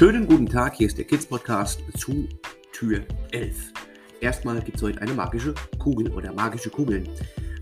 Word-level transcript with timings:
Schönen 0.00 0.26
guten 0.26 0.46
Tag, 0.46 0.76
hier 0.76 0.86
ist 0.86 0.96
der 0.96 1.04
Kids 1.04 1.26
Podcast 1.26 1.82
zu 1.98 2.26
Tür 2.72 3.02
11. 3.32 3.54
Erstmal 4.22 4.58
gibt 4.62 4.78
es 4.78 4.82
heute 4.82 5.02
eine 5.02 5.12
magische 5.12 5.54
Kugel 5.78 6.10
oder 6.12 6.32
magische 6.32 6.70
Kugeln. 6.70 7.06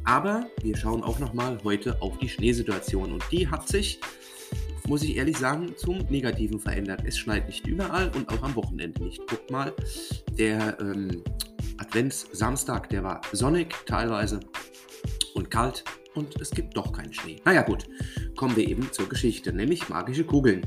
Aber 0.05 0.47
wir 0.63 0.77
schauen 0.77 1.03
auch 1.03 1.19
nochmal 1.19 1.59
heute 1.65 2.01
auf 2.01 2.17
die 2.19 2.29
Schneesituation 2.29 3.11
und 3.11 3.25
die 3.33 3.49
hat 3.49 3.67
sich, 3.67 3.99
muss 4.87 5.03
ich 5.03 5.17
ehrlich 5.17 5.37
sagen, 5.37 5.75
zum 5.77 5.99
Negativen 6.11 6.61
verändert. 6.61 7.03
Es 7.05 7.19
schneit 7.19 7.49
nicht 7.49 7.67
überall 7.67 8.09
und 8.15 8.29
auch 8.29 8.43
am 8.45 8.55
Wochenende 8.55 9.03
nicht. 9.03 9.19
Guckt 9.27 9.51
mal, 9.51 9.75
der 10.39 10.79
ähm, 10.79 11.25
Advents-Samstag, 11.79 12.89
der 12.91 13.03
war 13.03 13.21
sonnig 13.33 13.75
teilweise 13.85 14.39
und 15.35 15.51
kalt 15.51 15.83
und 16.15 16.41
es 16.41 16.53
gibt 16.53 16.77
doch 16.77 16.93
keinen 16.93 17.13
Schnee. 17.13 17.41
Naja 17.45 17.63
gut, 17.63 17.89
kommen 18.37 18.55
wir 18.55 18.69
eben 18.69 18.93
zur 18.93 19.09
Geschichte, 19.09 19.53
nämlich 19.53 19.89
magische 19.89 20.23
Kugeln. 20.23 20.63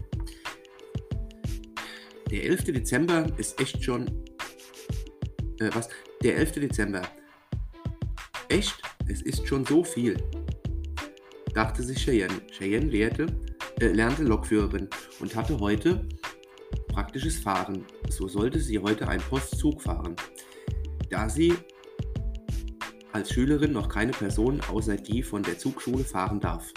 Der 2.32 2.46
11. 2.46 2.64
Dezember 2.64 3.28
ist 3.38 3.60
echt 3.60 3.84
schon. 3.84 4.08
Äh, 5.60 5.70
was? 5.74 5.90
Der 6.24 6.38
11. 6.38 6.54
Dezember. 6.54 7.02
Echt? 8.48 8.82
Es 9.10 9.22
ist 9.22 9.46
schon 9.46 9.66
so 9.66 9.84
viel. 9.84 10.16
Dachte 11.54 11.84
sich 11.84 12.02
Cheyenne. 12.02 12.42
Cheyenne 12.58 12.90
lehrte, 12.90 13.26
äh, 13.82 13.88
lernte 13.88 14.24
Lokführerin 14.24 14.88
und 15.20 15.36
hatte 15.36 15.60
heute 15.60 16.08
praktisches 16.88 17.38
Fahren. 17.38 17.86
So 18.08 18.30
sollte 18.30 18.62
sie 18.62 18.80
heute 18.80 19.10
einen 19.10 19.22
Postzug 19.22 19.82
fahren. 19.82 20.16
Da 21.10 21.28
sie 21.28 21.54
als 23.12 23.34
Schülerin 23.34 23.74
noch 23.74 23.90
keine 23.90 24.14
Person 24.14 24.62
außer 24.70 24.96
die 24.96 25.22
von 25.22 25.44
der 25.44 25.58
Zugschule 25.58 26.06
fahren 26.06 26.40
darf. 26.40 26.72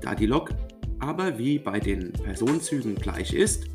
Da 0.00 0.14
die 0.14 0.26
Lok 0.26 0.54
aber 0.98 1.38
wie 1.38 1.58
bei 1.58 1.78
den 1.78 2.12
Personenzügen 2.12 2.96
gleich 2.96 3.32
ist, 3.32 3.66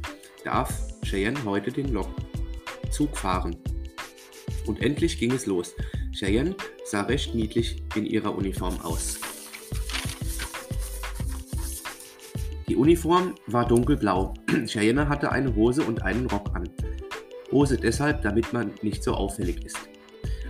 darf 0.43 0.73
Cheyenne 1.03 1.43
heute 1.45 1.71
den 1.71 1.93
Lokzug 1.93 3.17
fahren. 3.17 3.55
Und 4.65 4.81
endlich 4.81 5.19
ging 5.19 5.31
es 5.31 5.45
los. 5.45 5.75
Cheyenne 6.11 6.55
sah 6.85 7.01
recht 7.01 7.35
niedlich 7.35 7.83
in 7.95 8.05
ihrer 8.05 8.35
Uniform 8.35 8.79
aus. 8.81 9.19
Die 12.67 12.75
Uniform 12.75 13.35
war 13.47 13.67
dunkelblau. 13.67 14.33
Cheyenne 14.65 15.09
hatte 15.09 15.31
eine 15.31 15.53
Hose 15.55 15.83
und 15.83 16.01
einen 16.03 16.27
Rock 16.27 16.55
an. 16.55 16.69
Hose 17.51 17.77
deshalb, 17.77 18.21
damit 18.21 18.53
man 18.53 18.71
nicht 18.81 19.03
so 19.03 19.13
auffällig 19.13 19.63
ist. 19.65 19.77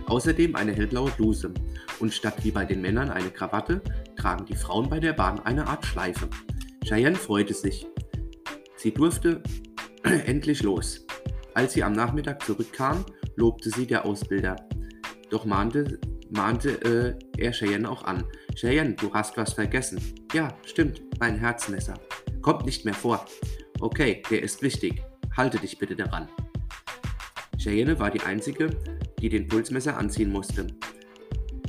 Außerdem 0.06 0.54
eine 0.54 0.72
hellblaue 0.72 1.10
Bluse. 1.10 1.52
Und 2.00 2.12
statt 2.12 2.36
wie 2.42 2.50
bei 2.50 2.64
den 2.64 2.80
Männern 2.80 3.10
eine 3.10 3.30
Krawatte, 3.30 3.82
tragen 4.16 4.46
die 4.46 4.56
Frauen 4.56 4.88
bei 4.88 5.00
der 5.00 5.12
Bahn 5.12 5.40
eine 5.40 5.66
Art 5.66 5.84
Schleife. 5.84 6.28
Cheyenne 6.84 7.16
freute 7.16 7.54
sich. 7.54 7.86
Sie 8.76 8.92
durfte 8.92 9.42
endlich 10.26 10.62
los. 10.62 11.06
Als 11.54 11.72
sie 11.72 11.82
am 11.82 11.92
Nachmittag 11.92 12.42
zurückkam, 12.42 13.04
lobte 13.36 13.70
sie 13.70 13.86
der 13.86 14.04
Ausbilder. 14.04 14.56
Doch 15.30 15.44
mahnte, 15.46 15.98
mahnte 16.30 17.16
äh, 17.36 17.42
er 17.42 17.52
Cheyenne 17.52 17.88
auch 17.88 18.04
an. 18.04 18.24
Cheyenne, 18.54 18.94
du 18.94 19.12
hast 19.14 19.36
was 19.36 19.54
vergessen. 19.54 20.00
Ja, 20.32 20.48
stimmt, 20.66 21.02
mein 21.18 21.38
Herzmesser. 21.38 21.94
Kommt 22.42 22.66
nicht 22.66 22.84
mehr 22.84 22.94
vor. 22.94 23.24
Okay, 23.80 24.22
der 24.30 24.42
ist 24.42 24.62
wichtig. 24.62 25.02
Halte 25.36 25.58
dich 25.58 25.78
bitte 25.78 25.96
daran. 25.96 26.28
Cheyenne 27.58 27.98
war 27.98 28.10
die 28.10 28.20
Einzige, 28.20 28.70
die 29.20 29.30
den 29.30 29.48
Pulsmesser 29.48 29.96
anziehen 29.96 30.30
musste, 30.30 30.66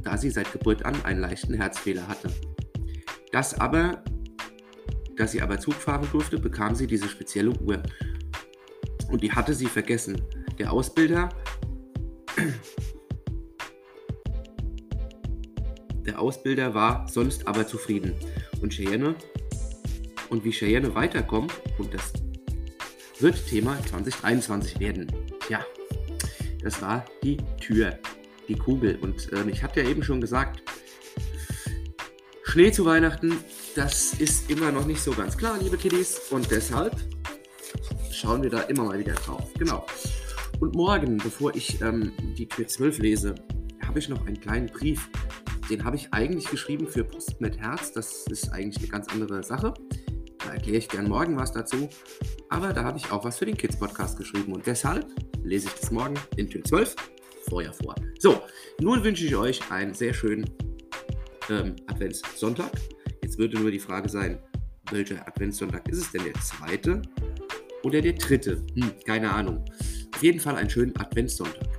da 0.04 0.18
sie 0.18 0.30
seit 0.30 0.52
Geburt 0.52 0.84
an 0.84 0.96
einen 1.06 1.22
leichten 1.22 1.54
Herzfehler 1.54 2.08
hatte. 2.08 2.30
Das 3.32 3.60
aber, 3.60 4.04
da 5.16 5.26
sie 5.26 5.42
aber 5.42 5.60
Zug 5.60 5.76
fahren 5.76 6.08
durfte, 6.12 6.38
bekam 6.38 6.76
sie 6.76 6.86
diese 6.86 7.08
spezielle 7.08 7.52
Uhr 7.62 7.82
und 9.10 9.22
die 9.22 9.32
hatte 9.32 9.54
sie 9.54 9.68
vergessen. 9.68 10.22
Der 10.58 10.72
Ausbilder 10.72 11.30
Der 16.06 16.20
Ausbilder 16.20 16.74
war 16.74 17.08
sonst 17.10 17.48
aber 17.48 17.68
zufrieden. 17.68 18.14
Und 18.62 18.74
Cheyenne 18.74 19.16
und 20.30 20.44
wie 20.44 20.52
Cheyenne 20.52 20.94
weiterkommt, 20.96 21.54
und 21.78 21.94
das 21.94 22.14
wird 23.20 23.46
Thema 23.48 23.78
2023 23.90 24.80
werden. 24.80 25.12
Ja, 25.50 25.66
das 26.64 26.82
war 26.82 27.06
die 27.24 27.38
Tür, 27.60 27.98
die 28.48 28.56
Kugel. 28.56 28.98
Und 29.02 29.32
äh, 29.34 29.50
ich 29.50 29.64
hatte 29.64 29.82
ja 29.82 29.90
eben 29.90 30.04
schon 30.04 30.22
gesagt, 30.22 30.62
Schnee 32.44 32.72
zu 32.72 32.86
Weihnachten, 32.86 33.38
das 33.76 34.14
ist 34.14 34.50
immer 34.50 34.72
noch 34.72 34.86
nicht 34.86 35.02
so 35.02 35.12
ganz 35.12 35.38
klar, 35.38 35.58
liebe 35.62 35.78
Kiddies. 35.78 36.20
Und 36.30 36.50
deshalb 36.52 36.96
schauen 38.16 38.44
wir 38.44 38.50
da 38.50 38.62
immer 38.62 38.86
mal 38.86 39.00
wieder 39.00 39.14
drauf. 39.14 39.52
Genau. 39.58 39.86
Und 40.60 40.76
morgen, 40.76 41.18
bevor 41.18 41.56
ich 41.56 41.82
ähm, 41.82 42.14
die 42.38 42.48
Tür 42.48 42.68
12 42.68 43.00
lese, 43.00 43.36
habe 43.86 44.00
ich 44.00 44.10
noch 44.10 44.26
einen 44.26 44.40
kleinen 44.40 44.68
Brief. 44.68 45.10
Den 45.70 45.84
habe 45.84 45.96
ich 45.96 46.14
eigentlich 46.14 46.50
geschrieben 46.50 46.88
für 46.88 47.04
Post 47.04 47.42
mit 47.42 47.60
Herz. 47.60 47.92
Das 47.92 48.26
ist 48.28 48.50
eigentlich 48.52 48.78
eine 48.78 48.88
ganz 48.88 49.08
andere 49.10 49.44
Sache. 49.44 49.74
Da 50.40 50.54
erkläre 50.54 50.78
ich 50.78 50.88
gern 50.88 51.10
morgen 51.10 51.38
was 51.38 51.52
dazu. 51.52 51.90
Aber 52.50 52.72
da 52.72 52.84
habe 52.84 52.98
ich 52.98 53.12
auch 53.12 53.26
was 53.26 53.38
für 53.38 53.46
den 53.46 53.58
Kids-Podcast 53.58 54.18
geschrieben. 54.18 54.54
Und 54.54 54.66
deshalb 54.66 55.08
lese 55.44 55.68
ich 55.68 55.74
das 55.74 55.92
morgen 55.92 56.16
in 56.38 56.50
Tür 56.50 56.64
12 56.64 56.96
vorher 57.50 57.74
vor. 57.74 57.96
So, 58.20 58.42
nun 58.80 59.04
wünsche 59.04 59.26
ich 59.26 59.36
euch 59.36 59.72
einen 59.72 59.94
sehr 59.94 60.14
schönen 60.14 60.50
ähm, 61.50 61.76
Adventssonntag. 61.88 62.72
Jetzt 63.22 63.38
würde 63.38 63.60
nur 63.60 63.72
die 63.72 63.80
Frage 63.80 64.08
sein, 64.08 64.40
welcher 64.92 65.28
Adventssonntag 65.28 65.88
ist 65.90 65.98
es 65.98 66.12
denn? 66.12 66.24
Der 66.24 66.34
zweite 66.36 67.02
oder 67.86 68.02
der 68.02 68.14
dritte. 68.14 68.64
Hm, 68.74 68.92
keine 69.06 69.32
Ahnung. 69.32 69.64
Auf 70.16 70.24
jeden 70.24 70.40
Fall 70.40 70.56
einen 70.56 70.70
schönen 70.70 70.96
Adventssonntag. 70.98 71.75